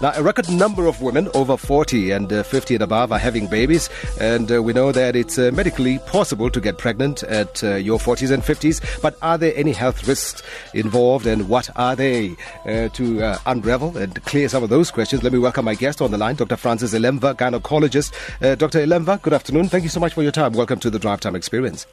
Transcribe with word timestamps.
Now, 0.00 0.12
a 0.14 0.22
record 0.22 0.48
number 0.48 0.86
of 0.86 1.02
women 1.02 1.28
over 1.34 1.56
40 1.56 2.12
and 2.12 2.32
uh, 2.32 2.44
50 2.44 2.76
and 2.76 2.84
above 2.84 3.10
are 3.10 3.18
having 3.18 3.48
babies, 3.48 3.90
and 4.20 4.50
uh, 4.50 4.62
we 4.62 4.72
know 4.72 4.92
that 4.92 5.16
it's 5.16 5.40
uh, 5.40 5.50
medically 5.52 5.98
possible 5.98 6.50
to 6.50 6.60
get 6.60 6.78
pregnant 6.78 7.24
at 7.24 7.64
uh, 7.64 7.74
your 7.74 7.98
40s 7.98 8.30
and 8.30 8.40
50s. 8.44 9.02
But 9.02 9.18
are 9.22 9.36
there 9.36 9.52
any 9.56 9.72
health 9.72 10.06
risks 10.06 10.44
involved, 10.72 11.26
and 11.26 11.48
what 11.48 11.68
are 11.74 11.96
they? 11.96 12.36
Uh, 12.64 12.88
to 12.90 13.22
uh, 13.22 13.38
unravel 13.46 13.96
and 13.96 14.22
clear 14.24 14.48
some 14.48 14.62
of 14.62 14.70
those 14.70 14.92
questions, 14.92 15.24
let 15.24 15.32
me 15.32 15.38
welcome 15.38 15.64
my 15.64 15.74
guest 15.74 16.00
on 16.00 16.12
the 16.12 16.18
line, 16.18 16.36
Dr. 16.36 16.56
Francis 16.56 16.94
Ilemva, 16.94 17.34
gynecologist. 17.34 18.12
Dr. 18.56 18.86
Ilemva, 18.86 19.20
good 19.20 19.32
afternoon. 19.32 19.68
Thank 19.68 19.82
you 19.82 19.90
so 19.90 19.98
much 19.98 20.14
for 20.14 20.22
your 20.22 20.32
time. 20.32 20.52
Welcome 20.52 20.78
to 20.80 20.90
the 20.90 20.98
Drive 21.00 21.20
Time 21.20 21.34
Experience. 21.34 21.86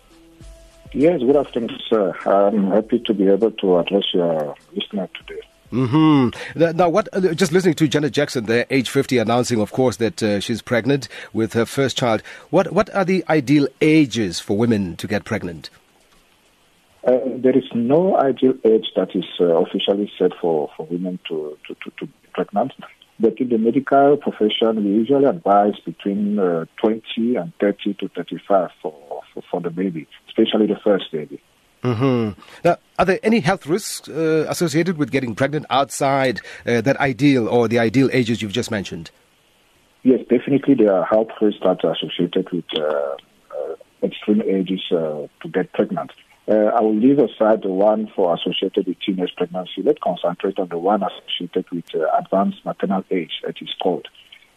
Yes, 0.94 1.22
good 1.22 1.36
afternoon, 1.36 1.80
sir. 1.90 2.14
I'm 2.26 2.68
happy 2.70 3.00
to 3.00 3.14
be 3.16 3.28
able 3.28 3.52
to 3.52 3.80
address 3.80 4.04
your 4.14 4.56
listener 4.76 5.10
today. 5.20 5.42
Mm-hmm. 5.72 6.78
Now, 6.78 6.90
what? 6.90 7.10
Uh, 7.12 7.34
just 7.34 7.52
listening 7.52 7.74
to 7.76 7.88
Janet 7.88 8.14
Jackson, 8.14 8.46
there, 8.46 8.66
age 8.70 8.90
fifty, 8.90 9.18
announcing, 9.18 9.60
of 9.60 9.72
course, 9.72 9.98
that 9.98 10.22
uh, 10.22 10.40
she's 10.40 10.62
pregnant 10.62 11.08
with 11.34 11.54
her 11.54 11.66
first 11.66 11.98
child. 11.98 12.22
What? 12.50 12.72
What 12.72 12.94
are 12.96 13.04
the 13.04 13.24
ideal 13.30 13.68
ages 13.82 14.40
for 14.40 14.58
women 14.58 14.96
to 14.98 15.08
get 15.08 15.26
pregnant? 15.26 15.70
Uh, 17.06 17.20
there 17.38 17.56
is 17.56 17.70
no 17.76 18.18
ideal 18.18 18.56
age 18.64 18.88
that 18.96 19.16
is 19.16 19.26
uh, 19.40 19.46
officially 19.62 20.12
set 20.18 20.32
for, 20.42 20.72
for 20.76 20.88
women 20.88 21.20
to, 21.28 21.56
to, 21.68 21.76
to, 21.76 21.92
to, 22.00 22.06
be 22.08 22.14
pregnant. 22.34 22.74
But 23.20 23.40
in 23.40 23.50
the 23.50 23.60
medical 23.60 24.18
profession, 24.18 24.84
we 24.84 24.90
usually 24.90 25.26
advise 25.26 25.80
between 25.86 26.40
uh, 26.40 26.66
20 26.78 27.36
and 27.36 27.54
30 27.60 27.94
to 27.96 28.08
35 28.10 28.72
for, 28.82 29.22
for, 29.34 29.44
for 29.52 29.62
the 29.62 29.70
baby, 29.70 30.08
especially 30.28 30.66
the 30.66 30.80
first 30.84 31.12
baby. 31.12 31.40
Mm-hmm. 31.86 32.40
Now, 32.64 32.78
are 32.98 33.06
there 33.06 33.20
any 33.22 33.42
health 33.42 33.68
risks 33.68 34.10
uh, 34.10 34.46
associated 34.50 34.98
with 34.98 35.12
getting 35.12 35.36
pregnant 35.36 35.68
outside 35.70 36.42
uh, 36.66 36.82
that 36.82 36.98
ideal 36.98 37.48
or 37.48 37.68
the 37.68 37.78
ideal 37.78 38.10
ages 38.12 38.42
you've 38.42 38.54
just 38.54 38.72
mentioned? 38.72 39.12
Yes, 40.02 40.22
definitely 40.30 40.74
there 40.76 40.94
are 40.94 41.06
health 41.06 41.30
risks 41.40 41.62
that 41.64 41.84
are 41.84 41.94
associated 41.94 42.50
with 42.52 42.66
uh, 42.78 42.82
uh 42.82 43.76
extreme 44.04 44.42
ages 44.42 44.82
uh, 44.92 45.28
to 45.42 45.50
get 45.52 45.72
pregnant. 45.74 46.12
Uh, 46.48 46.72
I 46.78 46.82
will 46.82 46.96
leave 46.96 47.20
aside 47.20 47.62
the 47.64 47.70
one 47.70 48.12
for 48.16 48.36
associated 48.36 48.88
with 48.88 48.98
teenage 49.00 49.34
pregnancy. 49.36 49.82
Let's 49.84 50.00
concentrate 50.04 50.60
on 50.60 50.70
the 50.70 50.78
one 50.78 51.02
associated 51.04 51.66
with 51.72 51.86
advanced 52.18 52.66
maternal 52.66 53.04
age, 53.10 53.42
that 53.44 53.56
is 53.62 53.74
called. 53.82 54.08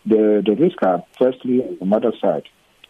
The, 0.04 0.42
the 0.44 0.54
risks 0.54 0.82
are 0.82 1.02
firstly 1.18 1.62
on 1.62 1.76
the 1.78 1.86
mother 1.86 2.12
side 2.20 2.44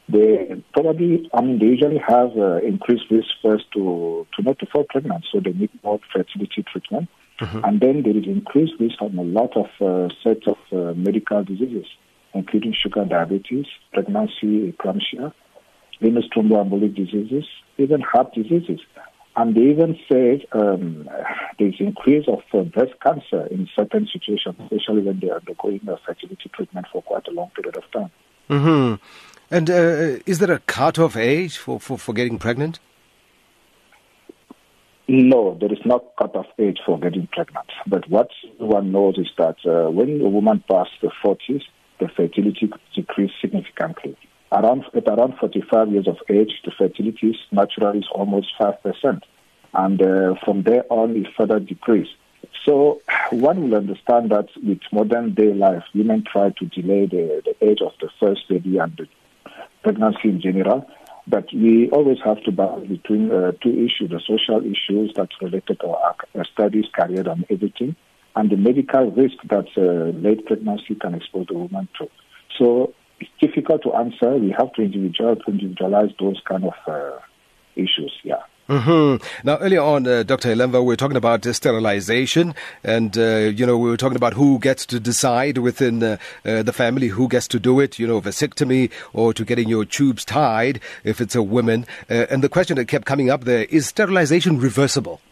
they 0.09 0.63
probably, 0.73 1.29
I 1.35 1.43
mean, 1.43 1.59
they 1.59 1.67
usually 1.67 1.99
have 1.99 2.37
uh, 2.37 2.57
increased 2.59 3.05
risk 3.11 3.29
first 3.43 3.65
to, 3.75 4.27
to 4.35 4.43
not 4.43 4.59
to 4.61 4.67
fall 4.67 4.85
pregnant, 4.89 5.27
so 5.31 5.41
they 5.41 5.53
need 5.53 5.71
more 5.83 6.01
fertility 6.13 6.65
treatment. 6.71 7.09
Mm-hmm. 7.41 7.65
And 7.65 7.81
then 7.81 8.03
there 8.03 8.17
is 8.17 8.25
increased 8.27 8.75
risk 8.81 9.01
on 9.01 9.17
a 9.19 9.23
lot 9.23 9.57
of 9.57 9.69
uh, 9.81 10.13
sets 10.25 10.47
of 10.47 10.59
uh, 10.73 10.95
medical 10.95 11.45
diseases, 11.45 11.87
including 12.35 12.75
sugar 12.75 13.05
diabetes, 13.05 13.67
pregnancy, 13.93 14.73
eclampsia, 14.73 15.33
venous 16.01 16.25
thromboembolic 16.35 16.95
diseases, 16.97 17.45
even 17.77 18.01
heart 18.01 18.33
diseases. 18.35 18.81
And 19.37 19.55
they 19.55 19.71
even 19.71 19.97
said 20.11 20.47
um, 20.53 21.09
there's 21.59 21.77
increase 21.79 22.27
of 22.27 22.43
uh, 22.53 22.63
breast 22.65 22.95
cancer 23.05 23.47
in 23.47 23.69
certain 23.77 24.09
situations, 24.13 24.57
especially 24.59 25.03
when 25.03 25.21
they 25.21 25.31
are 25.31 25.39
undergoing 25.39 25.81
fertility 26.05 26.51
treatment 26.53 26.87
for 26.91 27.03
quite 27.03 27.29
a 27.29 27.31
long 27.31 27.51
period 27.51 27.77
of 27.77 27.85
time. 27.93 28.11
Mm-hmm. 28.51 28.95
And 29.51 29.71
uh, 29.71 30.21
is 30.27 30.39
there 30.41 30.53
a 30.53 30.59
cut-off 30.61 31.17
age 31.17 31.57
for, 31.57 31.81
for, 31.81 31.99
for 31.99 32.13
getting 32.13 32.39
pregnant? 32.39 32.81
No, 35.11 35.57
there 35.59 35.73
is 35.73 35.79
no 35.87 36.01
cut-off 36.19 36.47
age 36.59 36.81
for 36.85 36.99
getting 37.01 37.29
pregnant. 37.29 37.67
But 37.87 38.09
what 38.11 38.29
one 38.59 38.93
knows 38.93 39.17
is 39.17 39.31
that 39.39 39.57
uh, 39.65 39.91
when 39.91 40.21
a 40.21 40.29
woman 40.29 40.63
passes 40.69 40.93
the 41.01 41.11
40s, 41.25 41.63
the 41.99 42.09
fertility 42.09 42.71
decreases 42.95 43.35
significantly. 43.41 44.17
Around, 44.53 44.85
at 44.95 45.09
around 45.09 45.39
45 45.39 45.93
years 45.93 46.09
of 46.09 46.19
age, 46.29 46.53
the 46.65 46.71
fertility 46.77 47.39
naturally 47.51 48.01
is 48.01 48.09
almost 48.13 48.49
5%. 48.61 49.23
And 49.73 50.03
uh, 50.03 50.35
from 50.45 50.63
there 50.63 50.85
on, 50.91 51.17
it 51.17 51.27
further 51.37 51.59
decreases. 51.59 52.15
So 52.67 53.01
one 53.31 53.63
will 53.63 53.79
understand 53.79 54.31
that 54.31 54.49
with 54.63 54.81
modern 54.93 55.33
day 55.33 55.55
life, 55.55 55.85
women 55.95 56.25
try 56.31 56.51
to 56.51 56.67
delay 56.67 57.07
the, 57.07 57.43
the 57.45 57.67
age 57.67 57.81
of 57.81 57.93
the 58.01 58.11
first 58.21 58.47
baby 58.49 58.77
and 58.77 58.95
the 58.97 59.07
pregnancy 59.83 60.29
in 60.29 60.41
general. 60.41 60.89
But 61.27 61.47
we 61.53 61.91
always 61.91 62.19
have 62.25 62.43
to 62.45 62.53
balance 62.53 62.89
between 62.89 63.31
uh, 63.31 63.53
two 63.63 63.71
issues, 63.71 64.11
the 64.11 64.21
social 64.27 64.61
issues 64.65 65.13
that's 65.15 65.37
related 65.43 65.79
to 65.81 65.89
our 65.89 66.17
studies, 66.53 66.87
career, 66.95 67.29
and 67.29 67.45
everything, 67.51 67.97
and 68.35 68.51
the 68.51 68.57
medical 68.57 69.11
risk 69.11 69.37
that 69.51 69.67
uh, 69.77 70.17
late 70.19 70.47
pregnancy 70.47 70.95
can 70.95 71.15
expose 71.15 71.47
the 71.49 71.55
woman 71.55 71.87
to. 71.99 72.09
So 72.59 72.95
it's 73.21 73.31
difficult 73.41 73.83
to 73.83 73.93
answer. 73.95 74.37
We 74.37 74.55
have 74.59 74.73
to 74.75 74.83
individual, 74.83 75.37
individualize 75.47 76.11
those 76.19 76.41
kind 76.49 76.65
of 76.65 76.75
uh, 76.87 77.19
issues, 77.77 78.13
yeah. 78.25 78.43
Mm-hmm. 78.69 79.47
Now, 79.47 79.57
earlier 79.61 79.81
on, 79.81 80.07
uh, 80.07 80.23
Dr. 80.25 80.55
Ilemva, 80.55 80.81
we 80.81 80.89
were 80.89 80.97
talking 80.97 81.17
about 81.17 81.47
uh, 81.47 81.55
sterilization, 81.55 82.55
and 82.85 83.17
uh, 83.17 83.51
you 83.55 83.65
know 83.65 83.79
we 83.79 83.89
were 83.89 83.97
talking 83.97 84.17
about 84.17 84.35
who 84.35 84.59
gets 84.59 84.85
to 84.87 85.01
decide 85.01 85.57
within 85.57 86.03
uh, 86.03 86.19
uh, 86.45 86.63
the 86.63 86.75
family 86.75 87.09
who 87.09 87.29
gets 87.29 87.49
to 87.49 87.59
do 87.59 87.81
it. 87.81 87.99
You 87.99 88.07
know, 88.07 88.21
vasectomy 88.21 88.91
or 89.15 89.33
to 89.33 89.43
getting 89.47 89.71
your 89.71 89.87
tubes 89.87 90.23
tied 90.23 90.81
if 91.03 91.19
it's 91.19 91.35
a 91.35 91.43
woman. 91.43 91.87
Uh, 92.11 92.27
and 92.29 92.45
the 92.45 92.51
question 92.51 92.77
that 92.77 92.89
kept 92.89 93.07
coming 93.07 93.31
up 93.31 93.45
there 93.45 93.65
is 93.71 93.87
sterilization 93.87 94.61
reversible? 94.61 95.23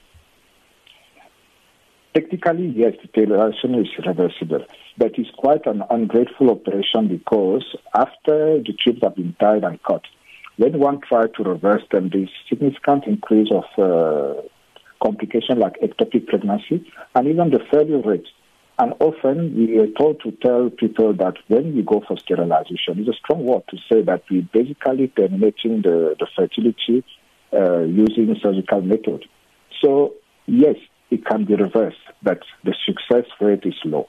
Technically, 2.15 2.73
yes, 2.75 2.95
sterilization 3.11 3.75
is 3.75 3.89
reversible, 4.07 4.65
but 4.97 5.13
it's 5.19 5.29
quite 5.37 5.67
an 5.67 5.83
ungrateful 5.91 6.51
operation 6.51 7.09
because 7.09 7.77
after 7.95 8.61
the 8.61 8.73
tubes 8.83 9.01
have 9.03 9.15
been 9.15 9.37
tied 9.39 9.63
and 9.63 9.83
cut, 9.83 10.01
when 10.57 10.79
one 10.79 11.01
tries 11.01 11.31
to 11.37 11.43
reverse 11.43 11.83
them, 11.93 12.11
there's 12.13 12.31
significant 12.49 13.05
increase 13.07 13.49
of 13.53 13.65
uh, 13.79 14.41
complication 15.03 15.59
like 15.59 15.75
ectopic 15.81 16.27
pregnancy 16.27 16.91
and 17.15 17.29
even 17.29 17.51
the 17.51 17.61
failure 17.71 18.01
rate. 18.01 18.27
And 18.79 18.93
often 19.01 19.55
we 19.57 19.79
are 19.79 19.87
told 19.99 20.21
to 20.23 20.33
tell 20.33 20.69
people 20.71 21.15
that 21.15 21.35
when 21.49 21.75
we 21.75 21.83
go 21.83 22.03
for 22.07 22.19
sterilization, 22.19 22.99
it's 22.99 23.09
a 23.09 23.15
strong 23.15 23.45
word 23.45 23.63
to 23.71 23.77
say 23.91 24.03
that 24.03 24.25
we're 24.31 24.49
basically 24.53 25.09
terminating 25.09 25.83
the, 25.83 26.15
the 26.19 26.27
fertility 26.37 27.05
uh, 27.53 27.81
using 27.81 28.35
surgical 28.43 28.83
method. 28.83 29.25
So 29.83 30.15
yes, 30.47 30.77
it 31.11 31.25
can 31.25 31.45
be 31.45 31.55
reversed, 31.55 31.97
but 32.23 32.41
the 32.65 32.75
success 32.85 33.25
rate 33.41 33.65
is 33.65 33.75
low. 33.85 34.09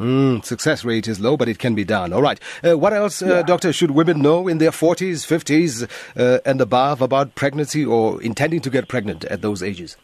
Mm, 0.00 0.42
success 0.42 0.82
rate 0.82 1.06
is 1.06 1.20
low, 1.20 1.36
but 1.36 1.46
it 1.46 1.58
can 1.58 1.74
be 1.74 1.84
done. 1.84 2.14
All 2.14 2.22
right. 2.22 2.40
Uh, 2.66 2.78
what 2.78 2.94
else, 2.94 3.20
uh, 3.20 3.26
yeah. 3.26 3.42
Doctor, 3.42 3.70
should 3.70 3.90
women 3.90 4.22
know 4.22 4.48
in 4.48 4.56
their 4.56 4.70
40s, 4.70 5.26
50s, 5.26 5.86
uh, 6.16 6.40
and 6.46 6.58
above 6.62 7.02
about 7.02 7.34
pregnancy 7.34 7.84
or 7.84 8.20
intending 8.22 8.62
to 8.62 8.70
get 8.70 8.88
pregnant 8.88 9.26
at 9.26 9.42
those 9.42 9.62
ages? 9.62 9.98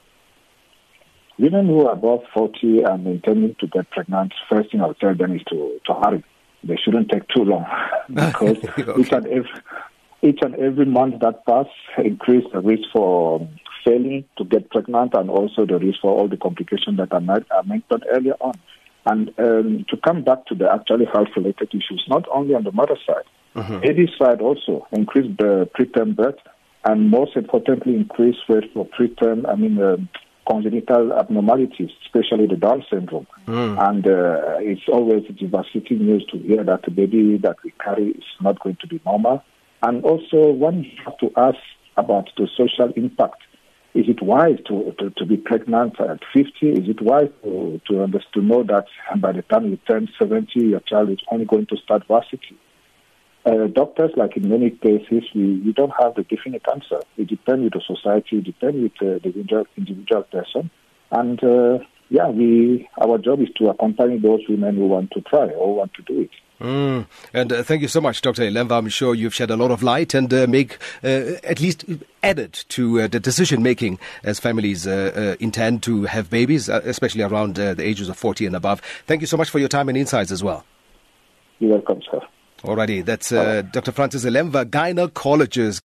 Women 1.39 1.67
who 1.67 1.87
are 1.87 1.95
above 1.95 2.21
40 2.35 2.83
and 2.83 3.07
intending 3.07 3.57
to 3.59 3.67
get 3.69 3.91
pregnant, 3.91 4.35
first 4.51 4.71
thing 4.71 4.83
I 4.83 4.89
would 4.89 5.01
tell 5.01 5.15
them 5.15 5.35
is 5.35 5.43
to, 5.49 5.81
to 5.87 5.95
hurry. 5.95 6.23
They 6.63 6.77
shouldn't 6.77 7.11
take 7.11 7.27
too 7.29 7.45
long 7.45 7.65
because 8.09 8.59
okay. 8.79 9.01
each, 9.01 9.13
and 9.13 9.27
every, 9.27 9.51
each 10.21 10.39
and 10.43 10.55
every 10.57 10.85
month 10.87 11.21
that 11.21 11.47
passes 11.47 11.73
increases 11.97 12.51
the 12.53 12.61
risk 12.61 12.83
for 12.93 13.49
failing 13.83 14.25
to 14.37 14.45
get 14.45 14.69
pregnant 14.69 15.15
and 15.15 15.31
also 15.31 15.65
the 15.65 15.79
risk 15.79 16.01
for 16.03 16.11
all 16.11 16.29
the 16.29 16.37
complications 16.37 16.99
that 16.99 17.15
I 17.15 17.21
mentioned 17.63 18.05
earlier 18.11 18.35
on. 18.41 18.55
And 19.07 19.33
um, 19.39 19.87
to 19.89 19.97
come 19.97 20.25
back 20.25 20.47
to 20.47 20.55
the 20.55 20.71
actually 20.71 21.07
health-related 21.07 21.69
issues, 21.71 22.05
not 22.09 22.25
only 22.33 22.55
on 22.55 22.65
the 22.65 22.73
mother 22.73 22.97
side, 23.07 23.25
mm-hmm. 23.55 23.81
baby 23.81 24.13
side 24.19 24.41
also 24.41 24.87
increased 24.93 25.39
the 25.39 25.69
preterm 25.79 26.17
birth, 26.17 26.39
and 26.85 27.09
most 27.11 27.37
importantly, 27.37 27.95
increased 27.95 28.41
rate 28.49 28.71
for 28.75 28.87
preterm, 28.87 29.49
I 29.49 29.55
mean, 29.55 29.81
um, 29.83 30.09
congenital 30.49 31.13
abnormalities, 31.13 31.91
especially 32.05 32.47
the 32.47 32.57
Down 32.57 32.85
syndrome. 32.91 33.27
Mm. 33.47 33.89
And 33.89 34.07
uh, 34.07 34.59
it's 34.59 34.89
always 34.89 35.25
devastating 35.41 36.07
news 36.07 36.25
to 36.33 36.39
hear 36.39 36.63
that 36.65 36.83
the 36.85 36.91
baby 36.91 37.37
that 37.39 37.57
we 37.65 37.73
carry 37.83 38.11
is 38.11 38.25
not 38.41 38.61
going 38.61 38.77
to 38.81 38.87
be 38.87 39.01
normal. 39.05 39.43
And 39.83 40.05
also, 40.05 40.51
one 40.51 40.85
have 41.05 41.19
to 41.19 41.31
ask 41.37 41.59
about 41.97 42.31
the 42.37 42.49
social 42.57 42.93
impact 42.97 43.43
is 43.97 44.09
it 44.09 44.23
wise 44.23 44.59
to, 44.67 44.95
to, 44.99 45.11
to, 45.17 45.25
be 45.25 45.39
pregnant 45.39 45.99
at 45.99 46.21
50? 46.35 46.51
Is 46.69 46.89
it 46.89 47.01
wise 47.01 47.31
to, 47.43 47.81
to, 47.87 48.07
to 48.35 48.43
know 48.43 48.63
that 48.65 48.85
by 49.19 49.33
the 49.33 49.41
time 49.43 49.71
you 49.71 49.79
turn 49.89 50.09
70, 50.19 50.51
your 50.55 50.81
child 50.81 51.11
is 51.11 51.19
only 51.33 51.47
going 51.47 51.67
to 51.67 51.77
start 51.79 52.07
varsity? 52.07 52.59
Uh, 53.47 53.69
doctors, 53.69 54.11
like 54.17 54.37
in 54.37 54.49
many 54.49 54.71
cases, 54.71 55.25
we, 55.35 55.61
we 55.65 55.73
don't 55.73 55.93
have 55.99 56.15
the 56.15 56.25
definite 56.25 56.63
answer. 56.71 57.01
It 57.17 57.29
depends 57.29 57.65
with 57.65 57.73
the 57.73 57.81
society, 57.87 58.39
it 58.39 58.45
depends 58.45 58.83
with 58.83 58.93
uh, 59.01 59.19
the 59.23 59.33
individual, 59.33 59.67
individual 59.79 60.23
person. 60.25 60.71
And 61.11 61.43
uh, 61.43 61.79
yeah, 62.11 62.29
we 62.29 62.89
our 63.01 63.19
job 63.19 63.41
is 63.41 63.49
to 63.59 63.69
accompany 63.69 64.19
those 64.19 64.41
women 64.49 64.77
who 64.77 64.87
want 64.87 65.11
to 65.13 65.21
try 65.23 65.47
or 65.49 65.75
want 65.75 65.95
to 65.95 66.03
do 66.03 66.21
it. 66.21 66.31
Mm. 66.61 67.07
And 67.35 67.53
uh, 67.53 67.63
thank 67.63 67.83
you 67.83 67.89
so 67.89 68.01
much, 68.01 68.23
Dr. 68.23 68.43
Ilemva. 68.43 68.79
I'm 68.79 68.89
sure 68.89 69.15
you've 69.15 69.35
shed 69.35 69.51
a 69.51 69.57
lot 69.57 69.71
of 69.71 69.83
light 69.83 70.15
and 70.15 70.33
uh, 70.33 70.47
make 70.47 70.79
uh, 71.05 71.37
at 71.45 71.61
least 71.61 71.85
added 72.23 72.55
to 72.71 73.01
uh, 73.01 73.07
the 73.09 73.21
decision 73.21 73.63
making 73.63 73.99
as 74.23 74.41
families 74.41 74.87
uh, 74.87 75.13
uh, 75.15 75.37
intend 75.39 75.83
to 75.83 76.05
have 76.05 76.31
babies, 76.31 76.69
especially 76.69 77.23
around 77.23 77.57
the 77.57 77.83
ages 77.83 78.09
of 78.09 78.17
40 78.17 78.47
and 78.47 78.57
above. 78.57 78.81
Thank 79.07 79.21
you 79.21 79.27
so 79.27 79.37
much 79.37 79.51
for 79.51 79.59
your 79.59 79.69
time 79.69 79.89
and 79.89 79.99
insights 79.99 80.31
as 80.31 80.43
well. 80.43 80.65
You're 81.59 81.73
welcome, 81.73 82.01
sir. 82.11 82.21
Alrighty, 82.63 83.05
that's 83.05 83.31
Dr. 83.31 83.93
Francis 83.93 84.25
Ilemva, 84.25 84.65
gynecologist. 84.65 85.83